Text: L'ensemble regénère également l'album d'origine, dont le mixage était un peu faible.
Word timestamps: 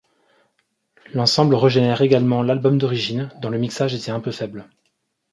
L'ensemble 1.13 1.53
regénère 1.53 2.01
également 2.01 2.41
l'album 2.41 2.79
d'origine, 2.79 3.29
dont 3.39 3.51
le 3.51 3.59
mixage 3.59 3.93
était 3.93 4.09
un 4.09 4.19
peu 4.19 4.31
faible. 4.31 4.67